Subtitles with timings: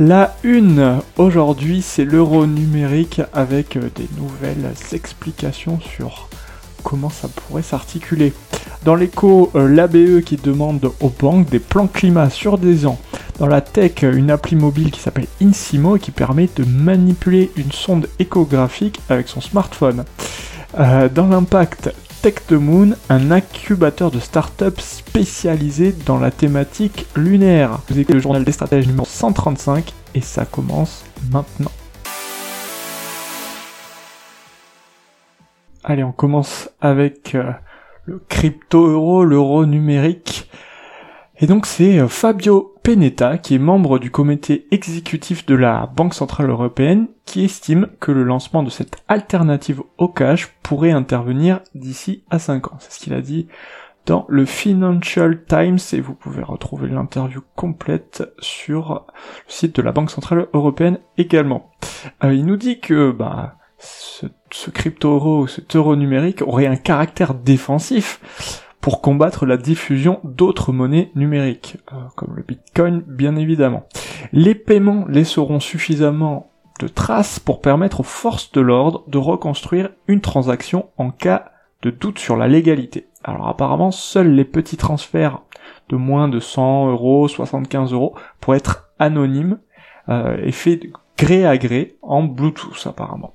[0.00, 6.28] La une aujourd'hui c'est l'euro numérique avec euh, des nouvelles explications sur
[6.84, 8.32] comment ça pourrait s'articuler.
[8.84, 13.00] Dans l'éco, euh, l'ABE qui demande aux banques des plans climat sur des ans.
[13.40, 18.08] Dans la tech, une appli mobile qui s'appelle Insimo qui permet de manipuler une sonde
[18.20, 20.04] échographique avec son smartphone.
[20.78, 21.90] Euh, dans l'impact,
[22.22, 27.78] Tech the Moon, un incubateur de start-up spécialisé dans la thématique lunaire.
[27.88, 31.70] Vous écoutez le journal des stratèges numéro 135 et ça commence maintenant.
[35.84, 37.52] Allez, on commence avec euh,
[38.04, 40.50] le crypto-euro, l'euro numérique.
[41.40, 46.14] Et donc c'est euh, Fabio Penetta, qui est membre du comité exécutif de la Banque
[46.14, 52.24] Centrale Européenne, qui estime que le lancement de cette alternative au cash pourrait intervenir d'ici
[52.30, 52.76] à 5 ans.
[52.80, 53.46] C'est ce qu'il a dit
[54.06, 59.06] dans le Financial Times et vous pouvez retrouver l'interview complète sur
[59.46, 61.70] le site de la Banque Centrale Européenne également.
[62.24, 68.64] Euh, il nous dit que bah, ce, crypto-euro, cet euro numérique aurait un caractère défensif
[68.80, 73.86] pour combattre la diffusion d'autres monnaies numériques, euh, comme le Bitcoin bien évidemment.
[74.32, 80.20] Les paiements laisseront suffisamment de traces pour permettre aux forces de l'ordre de reconstruire une
[80.20, 83.06] transaction en cas de doute sur la légalité.
[83.24, 85.42] Alors apparemment, seuls les petits transferts
[85.88, 89.58] de moins de 100 euros, 75 euros, pourraient être anonymes
[90.08, 90.82] euh, et faits
[91.16, 93.34] gré à gré en Bluetooth apparemment.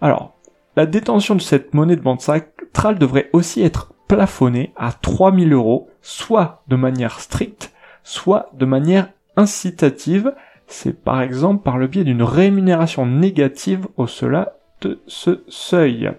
[0.00, 0.34] Alors,
[0.76, 5.88] la détention de cette monnaie de banque centrale devrait aussi être plafonné à 3000 euros,
[6.02, 7.72] soit de manière stricte,
[8.02, 10.34] soit de manière incitative.
[10.66, 16.12] C'est par exemple par le biais d'une rémunération négative au-delà de ce seuil.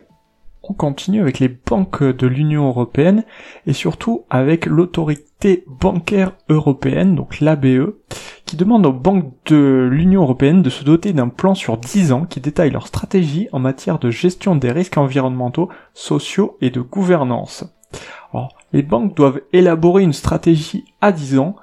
[0.69, 3.23] On continue avec les banques de l'Union européenne
[3.65, 7.95] et surtout avec l'autorité bancaire européenne, donc l'ABE,
[8.45, 12.25] qui demande aux banques de l'Union européenne de se doter d'un plan sur 10 ans
[12.25, 17.63] qui détaille leur stratégie en matière de gestion des risques environnementaux, sociaux et de gouvernance.
[18.73, 21.55] Les banques doivent élaborer une stratégie à 10 ans,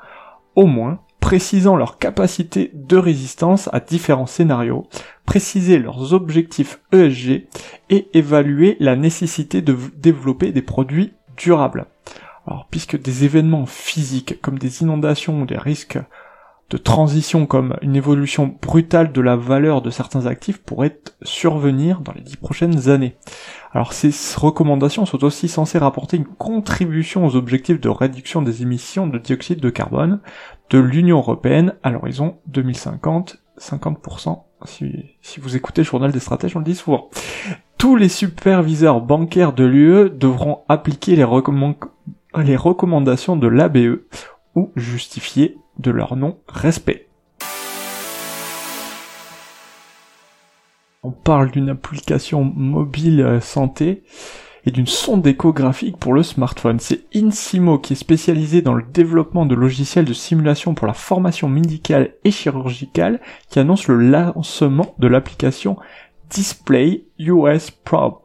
[0.57, 4.87] au moins, précisant leur capacité de résistance à différents scénarios,
[5.27, 7.47] préciser leurs objectifs ESG
[7.91, 11.87] et évaluer la nécessité de développer des produits durables.
[12.47, 15.99] Alors, puisque des événements physiques comme des inondations ou des risques
[16.71, 22.13] de transition comme une évolution brutale de la valeur de certains actifs pourraient survenir dans
[22.13, 23.17] les dix prochaines années.
[23.73, 29.07] Alors ces recommandations sont aussi censées rapporter une contribution aux objectifs de réduction des émissions
[29.07, 30.21] de dioxyde de carbone
[30.71, 34.43] de l'Union européenne à l'horizon 2050, 50%.
[34.65, 37.11] Si, si vous écoutez journal des stratèges, on le dit souvent.
[37.79, 41.27] Tous les superviseurs bancaires de l'UE devront appliquer les,
[42.43, 44.01] les recommandations de l'ABE
[44.55, 47.09] ou justifier de leur non-respect.
[51.03, 54.05] On parle d'une application mobile euh, santé
[54.67, 56.81] et d'une sonde échographique pour le smartphone.
[56.81, 61.49] C'est Insimo qui est spécialisé dans le développement de logiciels de simulation pour la formation
[61.49, 63.21] médicale et chirurgicale
[63.51, 65.77] qui annonce le lancement de l'application
[66.31, 68.19] Display US Probe.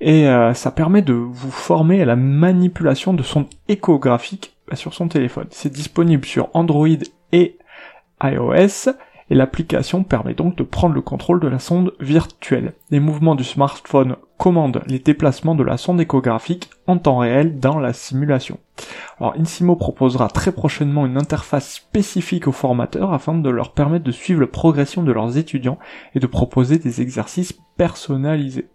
[0.00, 5.08] Et euh, ça permet de vous former à la manipulation de sondes échographiques sur son
[5.08, 5.46] téléphone.
[5.50, 6.88] C'est disponible sur Android
[7.32, 7.58] et
[8.22, 8.90] iOS
[9.32, 12.74] et l'application permet donc de prendre le contrôle de la sonde virtuelle.
[12.90, 17.78] Les mouvements du smartphone commandent les déplacements de la sonde échographique en temps réel dans
[17.78, 18.58] la simulation.
[19.18, 24.12] Alors Insimo proposera très prochainement une interface spécifique aux formateurs afin de leur permettre de
[24.12, 25.78] suivre la progression de leurs étudiants
[26.14, 28.68] et de proposer des exercices personnalisés.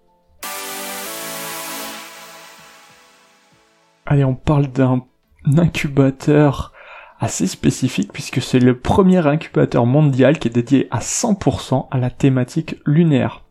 [4.07, 5.03] Allez, on parle d'un
[5.55, 6.73] incubateur
[7.19, 12.09] assez spécifique puisque c'est le premier incubateur mondial qui est dédié à 100% à la
[12.09, 13.43] thématique lunaire.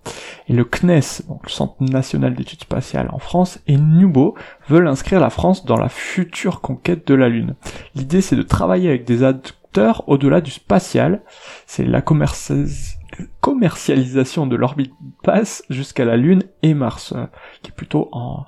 [0.49, 4.37] Et le CNES, le Centre National d'Études Spatiales en France, et Nubo
[4.69, 7.57] veulent inscrire la France dans la future conquête de la Lune.
[7.95, 11.23] L'idée c'est de travailler avec des acteurs au-delà du spatial,
[11.67, 12.01] c'est la
[13.41, 17.27] commercialisation de l'orbite passe jusqu'à la Lune et Mars, euh,
[17.63, 18.45] qui est plutôt en,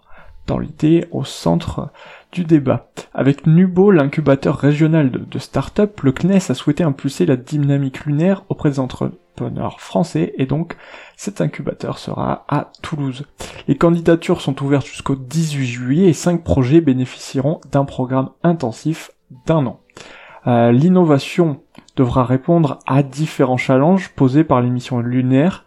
[0.48, 1.92] dans l'idée au centre
[2.32, 2.90] du débat.
[3.14, 8.70] Avec Nubo, l'incubateur régional de, start-up, le CNES a souhaité impulser la dynamique lunaire auprès
[8.70, 10.76] des entrepreneurs français et donc
[11.16, 13.24] cet incubateur sera à Toulouse.
[13.66, 19.10] Les candidatures sont ouvertes jusqu'au 18 juillet et 5 projets bénéficieront d'un programme intensif
[19.46, 19.80] d'un an.
[20.46, 21.60] Euh, l'innovation
[21.96, 25.66] devra répondre à différents challenges posés par les missions lunaires,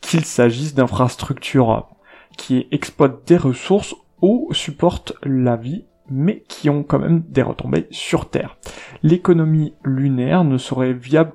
[0.00, 1.88] qu'il s'agisse d'infrastructures
[2.36, 7.88] qui exploitent des ressources ou supportent la vie mais qui ont quand même des retombées
[7.90, 8.56] sur Terre.
[9.02, 11.32] L'économie lunaire ne serait viable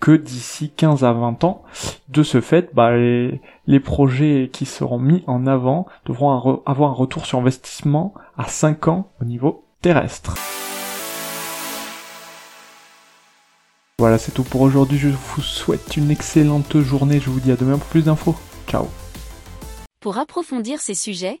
[0.00, 1.62] que d'ici 15 à 20 ans.
[2.08, 7.26] De ce fait, bah, les, projets qui seront mis en avant devront avoir un retour
[7.26, 10.34] sur investissement à 5 ans au niveau terrestre.
[13.98, 14.96] Voilà, c'est tout pour aujourd'hui.
[14.96, 17.18] Je vous souhaite une excellente journée.
[17.18, 18.36] Je vous dis à demain pour plus d'infos.
[18.68, 18.86] Ciao.
[20.00, 21.40] Pour approfondir ces sujets,